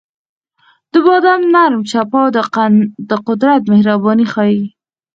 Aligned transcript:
د 0.91 0.93
باد 1.05 1.25
نرم 1.53 1.81
چپاو 1.91 2.33
د 3.09 3.13
قدرت 3.27 3.61
مهرباني 3.71 4.25
ښيي. 4.33 4.61